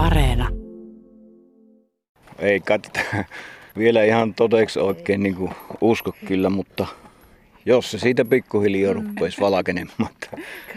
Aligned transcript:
Areena. 0.00 0.48
Ei 2.38 2.60
kai 2.60 2.78
tätä 2.78 3.24
vielä 3.78 4.04
ihan 4.04 4.34
todeksi 4.34 4.80
oikein 4.80 5.22
niin 5.22 5.34
kuin 5.34 5.50
usko 5.80 6.12
kyllä, 6.26 6.50
mutta 6.50 6.86
jos 7.66 7.90
se 7.90 7.98
siitä 7.98 8.24
pikkuhiljaa 8.24 8.92
ruppeisi 8.92 9.40
valkenemaan. 9.40 10.08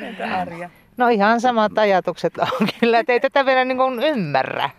Entä 0.01 0.37
Arja? 0.37 0.69
No 0.97 1.07
ihan 1.07 1.41
samat 1.41 1.77
ajatukset 1.77 2.37
on 2.37 2.67
kyllä, 2.79 2.99
että 2.99 3.13
ei 3.13 3.19
tätä 3.19 3.45
vielä 3.45 3.65
niin 3.65 3.77
kuin 3.77 4.03
ymmärrä. 4.03 4.69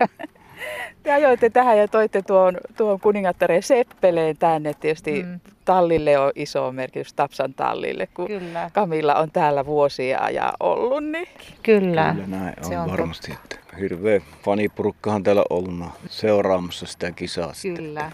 Te 1.03 1.13
ajoitte 1.13 1.51
tähän 1.51 1.79
ja 1.79 1.89
toitte 1.89 2.23
tuon, 2.23 2.57
tuon 2.77 3.01
kuningattareen 3.01 3.63
Seppeleen 3.63 4.37
tänne. 4.37 4.75
Tietysti 4.75 5.23
mm. 5.23 5.41
tallille 5.65 6.19
on 6.19 6.33
iso 6.35 6.73
merkitys, 6.73 7.15
Tapsan 7.15 7.55
tallille, 7.55 8.07
kun 8.07 8.27
Kyllä. 8.27 8.71
Kamilla 8.73 9.15
on 9.15 9.31
täällä 9.31 9.67
vuosia 9.67 10.31
ja 10.31 10.53
ollut. 10.61 11.05
Niin. 11.05 11.29
Kyllä. 11.63 12.15
Kyllä 12.15 12.27
näin 12.27 12.55
on, 12.59 12.65
Se 12.65 12.79
on 12.79 12.91
varmasti. 12.91 13.33
Että 13.33 13.57
hirveä 13.81 14.21
fanipurukkahan 14.45 15.23
täällä 15.23 15.43
ollut 15.51 15.75
seuraamassa 16.09 16.87
sitä 16.87 17.13
kisaa. 17.13 17.55
sitten. 17.55 17.85
Kyllä. 17.85 18.13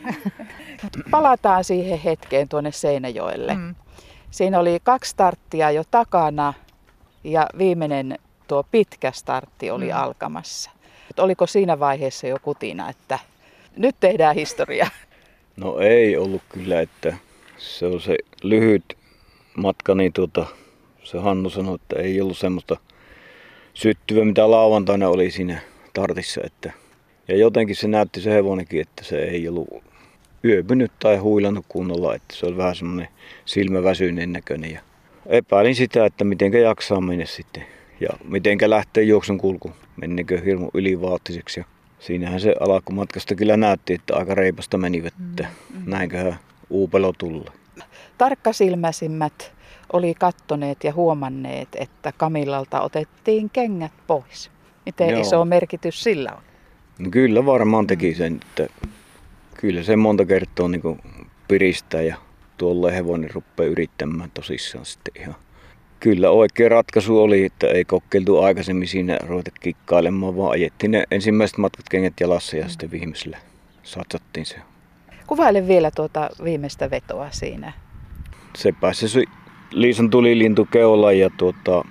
Palataan 1.10 1.64
siihen 1.64 1.98
hetkeen 1.98 2.48
tuonne 2.48 2.72
Seinäjoelle. 2.72 3.54
Mm. 3.54 3.74
Siinä 4.30 4.58
oli 4.58 4.78
kaksi 4.82 5.10
starttia 5.10 5.70
jo 5.70 5.82
takana 5.90 6.54
ja 7.24 7.46
viimeinen 7.58 8.18
tuo 8.48 8.64
pitkä 8.70 9.12
startti 9.12 9.70
oli 9.70 9.88
mm. 9.88 9.98
alkamassa. 9.98 10.70
Et 11.10 11.18
oliko 11.18 11.46
siinä 11.46 11.78
vaiheessa 11.78 12.26
jo 12.26 12.36
kutina, 12.42 12.90
että 12.90 13.18
nyt 13.76 13.96
tehdään 14.00 14.34
historiaa? 14.34 14.90
No 15.56 15.78
ei 15.78 16.16
ollut 16.16 16.42
kyllä, 16.48 16.80
että 16.80 17.16
se 17.58 17.86
on 17.86 18.00
se 18.00 18.16
lyhyt 18.42 18.96
matka, 19.56 19.94
niin 19.94 20.12
tuota, 20.12 20.46
se 21.04 21.18
Hannu 21.18 21.50
sanoi, 21.50 21.74
että 21.74 22.02
ei 22.02 22.20
ollut 22.20 22.38
semmoista 22.38 22.76
syttyvää, 23.74 24.24
mitä 24.24 24.50
lauantaina 24.50 25.08
oli 25.08 25.30
siinä 25.30 25.60
tartissa. 25.94 26.40
Että, 26.44 26.72
ja 27.28 27.36
jotenkin 27.36 27.76
se 27.76 27.88
näytti 27.88 28.20
se 28.20 28.30
hevonenkin, 28.30 28.80
että 28.80 29.04
se 29.04 29.22
ei 29.22 29.48
ollut 29.48 29.68
yöpynyt 30.44 30.92
tai 30.98 31.16
huilannut 31.16 31.64
kunnolla, 31.68 32.14
että 32.14 32.36
se 32.36 32.46
oli 32.46 32.56
vähän 32.56 32.76
semmoinen 32.76 33.08
silmäväsyneen 33.44 34.32
näköinen. 34.32 34.72
Ja 34.72 34.80
epäilin 35.26 35.74
sitä, 35.74 36.06
että 36.06 36.24
mitenkä 36.24 36.58
jaksaa 36.58 37.00
mennä 37.00 37.26
sitten 37.26 37.66
ja 38.00 38.08
mitenkä 38.24 38.70
lähtee 38.70 39.04
juoksun 39.04 39.38
kulku, 39.38 39.72
menneekö 39.96 40.40
hirmu 40.40 40.70
ylivaattiseksi. 40.74 41.60
Ja 41.60 41.64
siinähän 41.98 42.40
se 42.40 42.54
alkumatkasta 42.60 43.34
kyllä 43.34 43.56
näytti, 43.56 43.94
että 43.94 44.16
aika 44.16 44.34
reipasta 44.34 44.78
menivät, 44.78 45.14
että 45.30 45.48
näinköhän 45.86 46.38
uupelo 46.70 47.12
tulla. 47.18 47.52
Tarkkasilmäisimmät 48.18 49.52
oli 49.92 50.14
kattoneet 50.14 50.84
ja 50.84 50.92
huomanneet, 50.92 51.68
että 51.74 52.12
Kamillalta 52.16 52.80
otettiin 52.80 53.50
kengät 53.50 53.92
pois. 54.06 54.50
Miten 54.86 55.10
Joo. 55.10 55.20
iso 55.20 55.44
merkitys 55.44 56.02
sillä 56.02 56.32
on? 56.32 56.42
No 56.98 57.10
kyllä 57.10 57.46
varmaan 57.46 57.86
teki 57.86 58.14
sen, 58.14 58.40
että 58.42 58.74
kyllä 59.54 59.82
se 59.82 59.96
monta 59.96 60.24
kertaa 60.24 60.68
niin 60.68 60.82
piristää 61.48 62.02
ja 62.02 62.16
tuolle 62.58 62.94
hevonen 62.94 63.30
rupeaa 63.30 63.70
yrittämään 63.70 64.30
tosissaan 64.34 64.84
sitten 64.84 65.22
ihan. 65.22 65.34
Kyllä 66.00 66.30
oikea 66.30 66.68
ratkaisu 66.68 67.22
oli, 67.22 67.44
että 67.44 67.66
ei 67.66 67.84
kokeiltu 67.84 68.40
aikaisemmin 68.40 68.88
siinä 68.88 69.18
ruveta 69.26 69.50
kikkailemaan, 69.60 70.36
vaan 70.36 70.52
ajettiin 70.52 70.90
ne 70.90 71.04
ensimmäiset 71.10 71.58
matkat 71.58 71.88
kengät 71.88 72.14
jalassa 72.20 72.56
ja 72.56 72.68
sitten 72.68 72.90
viimeisellä 72.90 73.38
satsattiin 73.82 74.46
se. 74.46 74.56
Kuvaile 75.26 75.68
vielä 75.68 75.90
tuota 75.90 76.30
viimeistä 76.44 76.90
vetoa 76.90 77.30
siinä. 77.30 77.72
Se 78.56 78.72
pääsi 78.80 79.08
se 79.08 79.24
Liisan 79.72 80.10
tulilintu 80.10 80.68
keula 80.70 81.12
ja 81.12 81.30
tuota, 81.36 81.84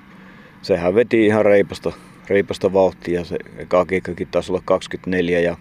sehän 0.61 0.95
veti 0.95 1.25
ihan 1.25 1.45
reipasta, 1.45 1.91
reipasta 2.27 2.73
vauhtia. 2.73 3.23
Se 3.23 3.37
eka 3.57 3.85
kiekkakin 3.85 4.27
taisi 4.27 4.51
olla 4.51 4.61
24 4.65 5.39
ja 5.39 5.57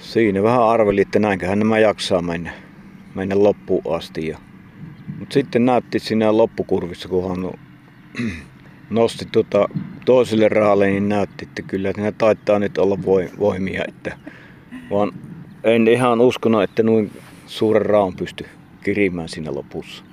siinä 0.00 0.42
vähän 0.42 0.62
arveli, 0.62 1.00
että 1.00 1.18
näinköhän 1.18 1.58
nämä 1.58 1.78
jaksaa 1.78 2.22
mennä, 2.22 2.52
mennä 3.14 3.42
loppuun 3.42 3.96
asti. 3.96 4.26
Ja, 4.26 4.38
mutta 5.18 5.34
sitten 5.34 5.64
näytti 5.64 5.98
siinä 5.98 6.36
loppukurvissa, 6.36 7.08
kun 7.08 7.28
hän 7.28 7.50
nosti 8.90 9.24
tuota 9.32 9.68
toiselle 10.04 10.48
rahalle, 10.48 10.86
niin 10.86 11.08
näytti, 11.08 11.44
että 11.44 11.62
kyllä 11.62 11.90
että 11.90 12.02
ne 12.02 12.12
taittaa 12.12 12.58
nyt 12.58 12.78
olla 12.78 12.98
voi- 13.04 13.30
voimia. 13.38 13.84
Että, 13.88 14.16
vaan 14.90 15.12
en 15.64 15.88
ihan 15.88 16.20
uskonut, 16.20 16.62
että 16.62 16.82
noin 16.82 17.10
suuren 17.46 17.86
raon 17.86 18.16
pysty 18.16 18.46
kirimään 18.84 19.28
siinä 19.28 19.54
lopussa. 19.54 20.04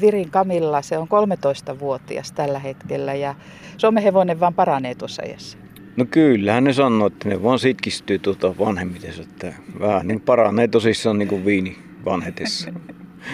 Virin 0.00 0.30
Kamilla, 0.30 0.82
se 0.82 0.98
on 0.98 1.08
13-vuotias 1.08 2.32
tällä 2.32 2.58
hetkellä 2.58 3.14
ja 3.14 3.34
Suomen 3.76 4.02
hevonen 4.02 4.40
vaan 4.40 4.54
paranee 4.54 4.94
tuossa 4.94 5.22
iässä. 5.22 5.58
No 5.96 6.04
kyllähän 6.10 6.64
ne 6.64 6.72
sanoo, 6.72 7.06
että 7.06 7.28
ne 7.28 7.42
vaan 7.42 7.58
sitkistyy 7.58 8.18
tuota 8.18 8.58
vanhemmitensa, 8.58 9.22
että 9.22 9.52
vähän 9.80 10.08
niin 10.08 10.20
paranee 10.20 10.68
tosissaan 10.68 11.18
niin 11.18 11.28
kuin 11.28 11.44
viini 11.44 11.78
vanhetessa. 12.04 12.70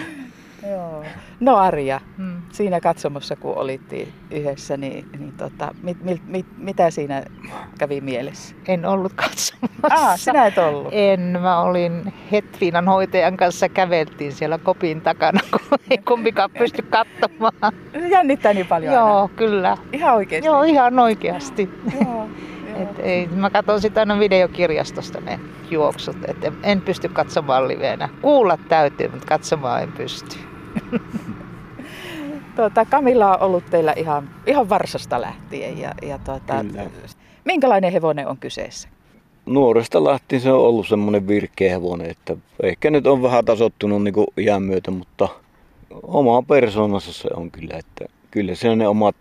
Joo. 0.71 1.03
No 1.39 1.55
Arja, 1.57 1.99
Mm. 2.17 2.34
Siinä 2.55 2.79
katsomossa 2.79 3.35
kun 3.35 3.57
olitte 3.57 4.07
yhdessä, 4.31 4.77
niin, 4.77 5.05
niin 5.19 5.33
tota, 5.37 5.75
mit, 5.83 6.03
mit, 6.03 6.21
mit, 6.27 6.45
mitä 6.57 6.91
siinä 6.91 7.23
kävi 7.79 8.01
mielessä? 8.01 8.55
En 8.67 8.85
ollut 8.85 9.13
katsomassa. 9.13 10.09
Ah, 10.09 10.19
sinä 10.19 10.45
et 10.45 10.57
ollut. 10.57 10.87
En, 10.91 11.37
mä 11.41 11.59
olin 11.61 12.13
Hetviinan 12.31 12.87
hoitajan 12.87 13.37
kanssa 13.37 13.69
käveltiin 13.69 14.31
siellä 14.31 14.57
kopin 14.57 15.01
takana, 15.01 15.39
kun 15.51 15.79
ei 15.91 15.97
kumpikaan 15.97 16.49
pysty 16.57 16.81
katsomaan. 16.81 17.73
Jännittää 18.09 18.53
niin 18.53 18.67
paljon 18.67 18.93
Joo, 18.93 19.15
aina. 19.21 19.33
kyllä. 19.35 19.77
Ihan 19.93 20.15
oikeesti. 20.15 20.47
Joo, 20.47 20.63
ihan 20.63 20.99
oikeasti. 20.99 21.69
Joo, 22.01 22.29
Et 22.75 22.99
ei, 22.99 23.27
mä 23.27 23.49
katson 23.49 23.81
sitä 23.81 23.99
aina 23.99 24.19
videokirjastosta 24.19 25.21
ne 25.21 25.39
juoksut, 25.71 26.17
et 26.27 26.43
en, 26.43 26.53
en 26.63 26.81
pysty 26.81 27.09
katsomaan 27.09 27.67
liveenä. 27.67 28.09
Kuulla 28.21 28.57
täytyy, 28.69 29.07
mutta 29.07 29.27
katsomaan 29.27 29.83
en 29.83 29.91
pysty. 29.91 30.37
Tuota, 32.55 32.85
Kamilla 32.85 33.37
on 33.37 33.41
ollut 33.41 33.65
teillä 33.65 33.93
ihan, 33.97 34.29
ihan 34.47 34.69
varsasta 34.69 35.21
lähtien. 35.21 35.77
Ja, 35.79 35.91
ja 36.01 36.17
tuota, 36.17 36.53
Kyllä. 36.61 36.83
minkälainen 37.45 37.91
hevonen 37.91 38.27
on 38.27 38.37
kyseessä? 38.37 38.89
Nuoresta 39.45 40.03
lähtien 40.03 40.41
se 40.41 40.51
on 40.51 40.59
ollut 40.59 40.87
semmoinen 40.87 41.27
virkeä 41.27 41.69
hevonen, 41.69 42.09
että 42.09 42.37
ehkä 42.63 42.91
nyt 42.91 43.07
on 43.07 43.21
vähän 43.21 43.45
tasottunut 43.45 44.03
niin 44.03 44.13
kuin 44.13 44.27
iän 44.37 44.63
myötä, 44.63 44.91
mutta 44.91 45.29
oma 46.03 46.41
persoonassa 46.41 47.13
se 47.13 47.29
on 47.35 47.51
kyllä, 47.51 47.77
että 47.77 48.05
kyllä 48.31 48.55
se 48.55 48.75
ne 48.75 48.87
omat 48.87 49.15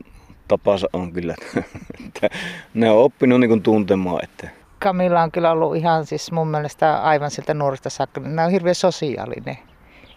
tapansa 0.49 0.87
on 0.93 1.12
kyllä, 1.12 1.34
että 2.06 2.28
ne 2.75 2.91
on 2.91 2.99
oppinut 2.99 3.41
niin 3.41 3.49
kuin 3.49 3.62
tuntemaan, 3.62 4.25
että 4.25 4.49
Kamilla 4.78 5.23
on 5.23 5.31
kyllä 5.31 5.53
ollut 5.53 5.77
ihan 5.77 6.06
siis 6.06 6.33
mun 6.33 6.49
mielestä 6.49 7.03
aivan 7.03 7.31
sieltä 7.31 7.55
nuoresta 7.55 7.91
saakka. 7.91 8.21
Nämä 8.21 8.44
on 8.44 8.50
hirveän 8.50 8.75
sosiaalinen. 8.75 9.59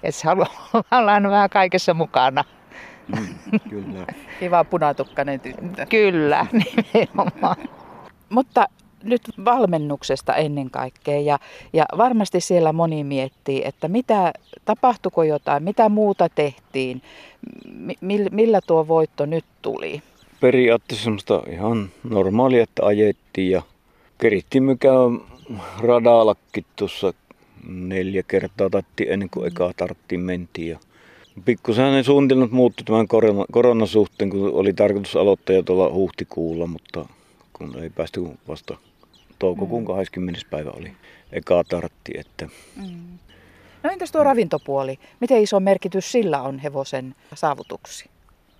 Et 0.04 0.16
se 0.16 0.28
haluaa 0.28 0.48
olla 0.92 1.14
aina 1.14 1.30
vähän 1.30 1.50
kaikessa 1.50 1.94
mukana. 1.94 2.44
Mm, 3.08 3.60
kyllä. 3.70 4.06
Kiva 4.40 4.64
punatukkainen 4.64 5.40
tyttö. 5.40 5.86
Kyllä, 5.90 6.46
nimenomaan. 6.94 7.56
Mutta 8.30 8.68
nyt 9.04 9.22
valmennuksesta 9.46 10.36
ennen 10.36 10.70
kaikkea 10.70 11.20
ja, 11.20 11.40
ja 11.74 11.86
varmasti 11.98 12.42
siellä 12.42 12.74
moni 12.74 13.04
miettii, 13.04 13.62
että 13.66 13.88
mitä, 13.88 14.34
tapahtuiko 14.66 15.24
jotain, 15.24 15.64
mitä 15.64 15.90
muuta 15.90 16.30
tehtiin, 16.30 17.02
mi, 18.02 18.26
millä 18.32 18.60
tuo 18.68 18.88
voitto 18.88 19.26
nyt 19.26 19.46
tuli. 19.62 20.02
periaatteessa 20.40 21.04
semmoista 21.04 21.44
ihan 21.52 21.90
normaalia, 22.10 22.64
että 22.64 22.86
ajettiin 22.86 23.52
ja 23.52 23.62
kerittiin 24.18 24.64
mikä 24.64 24.90
radallakin 25.80 26.66
tuossa 26.76 27.14
neljä 27.68 28.24
kertaa 28.24 28.70
tatti 28.70 29.06
ennen 29.10 29.30
kuin 29.30 29.48
eka 29.48 29.72
tarttiin 29.78 30.22
mentiin. 30.22 30.70
Ja 30.70 30.80
pikkusen 31.46 31.92
ne 31.94 32.04
suunnitelmat 32.04 32.52
muuttui 32.52 32.86
tämän 32.86 33.08
korona, 33.08 33.46
koronan 33.52 33.88
suhteen, 33.88 34.30
kun 34.30 34.54
oli 34.54 34.74
tarkoitus 34.74 35.16
aloittaa 35.16 35.56
jo 35.56 35.64
tuolla 35.64 35.94
huhtikuulla, 35.94 36.68
mutta 36.68 37.06
kun 37.54 37.80
ei 37.84 37.90
päästy 37.90 38.22
vasta 38.48 38.78
toukokuun 39.40 39.86
20. 39.86 40.42
päivä 40.50 40.70
oli 40.70 40.92
eka 41.32 41.64
tartti, 41.64 42.12
että 42.16 42.50
No 43.84 43.90
entäs 43.92 44.12
tuo 44.12 44.24
ravintopuoli? 44.24 45.00
Miten 45.20 45.42
iso 45.42 45.60
merkitys 45.60 46.12
sillä 46.12 46.42
on 46.42 46.60
hevosen 46.60 47.16
saavutuksiin? 47.34 48.12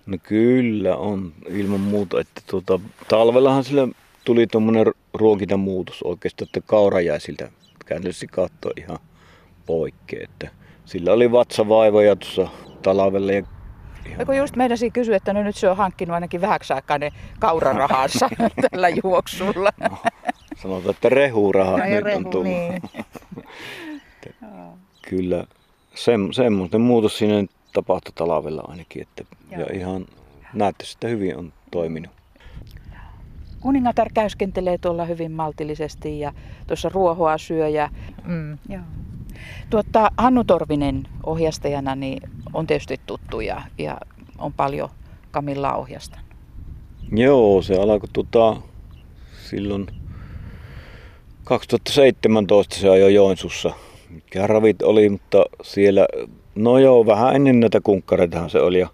No 0.06 0.16
kyllä 0.22 0.96
on 0.96 1.32
ilman 1.48 1.80
muuta, 1.80 2.20
että 2.20 2.40
tuota, 2.46 2.80
talvellahan 3.08 3.64
sillä 3.64 3.88
tuli 4.24 4.46
tuommoinen 4.46 4.86
ruokintamuutos 5.14 6.02
oikeastaan, 6.02 6.46
että 6.48 6.60
kaura 6.66 7.00
jäi 7.00 7.20
siltä 7.20 7.50
käännöllisesti 7.86 8.26
katsoa 8.26 8.72
ihan 8.76 8.98
poikkeen. 9.66 10.24
Että 10.24 10.48
sillä 10.84 11.12
oli 11.12 11.32
vatsavaivoja 11.32 12.16
tuossa 12.16 12.48
talvella 12.82 13.32
ja 13.32 13.42
Ja 14.18 14.26
kun 14.26 14.36
just 14.36 14.56
meidäsi 14.56 14.90
kysyä, 14.90 15.16
että 15.16 15.32
no 15.32 15.42
nyt 15.42 15.56
se 15.56 15.70
on 15.70 15.76
hankkinut 15.76 16.14
ainakin 16.14 16.40
vähäksi 16.40 16.72
aikaa 16.72 16.98
ne 16.98 17.10
kaurarahansa 17.38 18.28
tällä 18.70 18.88
juoksulla. 18.88 19.70
sanotaan, 20.56 20.94
että 20.94 21.08
rehurahat 21.08 21.76
No 21.78 21.84
nyt 21.84 21.96
on 21.98 22.02
rehu, 22.04 22.24
tullut. 22.30 22.44
niin. 22.44 22.82
Kyllä 25.08 25.44
sem, 25.94 26.28
semmoinen 26.32 26.80
muutos 26.80 27.18
siinä 27.18 27.34
nyt 27.40 27.50
tapahtui 27.72 28.12
talvella 28.14 28.62
ainakin, 28.68 29.02
että, 29.02 29.24
ja 29.50 29.66
ihan 29.72 30.06
näyttäisi, 30.52 30.96
että 30.96 31.08
hyvin 31.08 31.36
on 31.36 31.52
toiminut. 31.70 32.10
Kuningatar 33.60 34.08
käyskentelee 34.14 34.78
tuolla 34.78 35.04
hyvin 35.04 35.32
maltillisesti 35.32 36.20
ja 36.20 36.32
tuossa 36.66 36.88
ruohoa 36.88 37.38
syö. 37.38 37.68
Ja, 37.68 37.88
Mm. 38.24 38.58
joo. 38.68 38.82
Tuota, 39.70 40.10
Hannu 40.16 40.44
Torvinen 40.44 41.02
ohjastajana 41.26 41.94
niin 41.94 42.22
on 42.54 42.66
tietysti 42.66 43.00
tuttu 43.06 43.40
ja, 43.40 43.62
ja 43.78 43.98
on 44.38 44.52
paljon 44.52 44.88
Kamillaa 45.30 45.76
ohjastanut. 45.76 46.26
Joo, 47.12 47.62
se 47.62 47.74
alkoi 47.74 48.08
tota, 48.12 48.56
silloin 49.50 49.86
2017 51.44 52.76
se 52.76 52.88
ajoi 52.88 53.14
Joensuussa. 53.14 53.72
Mitkä 54.10 54.46
ravit 54.46 54.82
oli, 54.82 55.08
mutta 55.08 55.44
siellä, 55.62 56.06
no 56.54 56.78
joo, 56.78 57.06
vähän 57.06 57.36
ennen 57.36 57.60
näitä 57.60 57.80
kunkkareitahan 57.80 58.50
se 58.50 58.60
oli. 58.60 58.78
Ja 58.78 58.88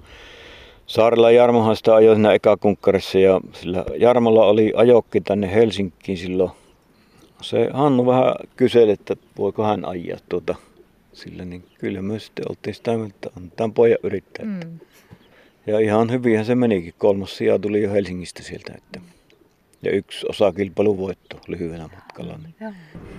Saarella 0.87 1.31
Jarmohan 1.31 1.77
sitä 1.77 1.95
ajoi 1.95 2.15
siinä 2.15 2.33
eka 2.33 2.56
kunkkarissa 2.56 3.19
ja 3.19 3.41
sillä 3.53 3.85
Jarmolla 3.97 4.47
oli 4.47 4.73
ajokki 4.77 5.21
tänne 5.21 5.55
Helsinkiin 5.55 6.19
silloin. 6.19 6.51
Se 7.43 7.71
Hannu 7.73 8.06
vähän 8.06 8.35
kyseli, 8.56 8.91
että 8.91 9.17
voiko 9.39 9.65
hän 9.65 9.85
ajaa 9.85 10.19
tuota 10.29 10.55
sillä, 11.15 11.45
niin 11.45 11.65
kyllä 11.79 12.03
me 12.03 12.19
sitten 12.19 12.45
oltiin 12.49 12.75
sitä 12.75 12.97
mieltä, 12.97 13.15
että 13.15 13.31
antaa 13.37 13.69
pojan 13.69 13.99
yrittää. 14.03 14.47
Mm. 14.47 14.53
Mm. 14.53 14.79
Ja 15.67 15.79
ihan 15.79 16.11
hyvinhän 16.11 16.45
se 16.45 16.55
menikin. 16.55 16.95
Kolmas 16.99 17.37
sija 17.37 17.59
tuli 17.59 17.83
jo 17.83 17.93
Helsingistä 17.93 18.43
sieltä. 18.43 18.73
Että. 18.77 19.01
Ja 19.83 19.91
yksi 19.91 20.27
osakilpailu 20.29 20.99
voitto 20.99 21.41
lyhyellä 21.49 21.89
matkalla. 21.95 22.39
Niin. 22.43 22.75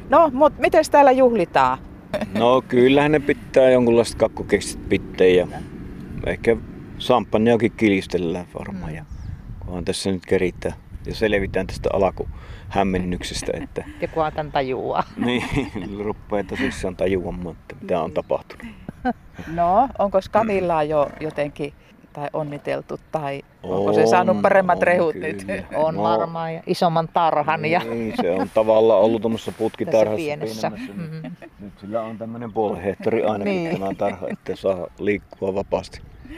No, 0.10 0.30
mutta 0.34 0.62
miten 0.62 0.84
täällä 0.92 1.12
juhlitaan? 1.12 1.78
No 2.40 2.64
kyllähän 2.68 3.12
ne 3.12 3.20
pitää 3.20 3.70
jonkunlaista 3.70 4.18
kakkukeksit 4.18 4.90
pitää 4.90 5.28
ja 5.28 5.48
ehkä 6.26 6.58
samppaniakin 6.98 7.72
kilistellään 7.72 8.46
varmaan. 8.60 8.96
Ja 8.96 9.06
kunhan 9.66 9.86
tässä 9.86 10.12
nyt 10.12 10.26
kerittää 10.26 10.74
ja 11.06 11.16
selvitään 11.16 11.68
tästä 11.68 11.90
alkuhämmennyksestä, 12.75 13.51
että 13.63 13.83
kunhan 14.13 14.33
tämän 14.33 14.51
tajuaa. 14.51 15.04
niin, 15.25 15.44
rupeaa 16.04 16.44
tosissaan 16.44 16.95
tajuamaan, 16.95 17.56
että 17.62 17.75
mitä 17.81 18.01
on 18.01 18.12
tapahtunut. 18.12 18.66
No, 19.54 19.89
onko 20.00 20.19
Kamillaa 20.31 20.83
jo 20.83 21.10
jotenkin 21.19 21.74
tai 22.13 22.27
onniteltu 22.33 23.00
tai 23.12 23.42
onko 23.63 23.94
se 23.94 24.01
On, 24.01 24.07
saanut 24.07 24.42
paremmat 24.42 24.77
on 24.77 24.83
rehut 24.83 25.13
kyllä. 25.13 25.27
nyt? 25.27 25.48
On 25.75 25.95
No. 25.95 26.04
varmaan 26.04 26.54
ja 26.54 26.62
isomman 26.68 27.07
tarhan 27.13 27.66
ja 27.66 27.80
Niin, 27.80 28.13
se 28.22 28.31
on 28.31 28.50
tavallaan 28.54 29.01
ollut 29.01 29.22
tuommoissa 29.22 29.51
putkitarhassa 29.51 30.16
pienessä. 30.16 30.72
pienemmässä, 30.72 31.04
niin 31.12 31.24
Mm. 31.24 31.48
Nyt 31.60 31.74
sillä 31.81 32.01
on 32.01 32.18
tämmöinen 32.18 32.54
puolen 32.54 32.81
hehtori 32.83 33.24
ainakin 33.24 33.54
Niin. 33.54 33.80
tämä 33.80 33.94
tarha, 33.98 34.27
että 34.31 34.56
saa 34.56 34.88
liikkua 35.00 35.56
vapaasti. 35.56 36.01